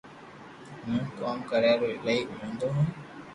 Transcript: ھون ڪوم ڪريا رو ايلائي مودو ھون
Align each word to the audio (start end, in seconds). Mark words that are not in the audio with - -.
ھون 0.83 0.99
ڪوم 1.17 1.37
ڪريا 1.49 1.73
رو 1.79 1.87
ايلائي 1.93 2.19
مودو 2.37 2.67
ھون 2.73 2.85